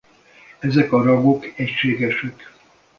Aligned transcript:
Ezek 0.59 0.91
a 0.91 1.01
ragok 1.01 1.45
egységesek. 1.55 2.51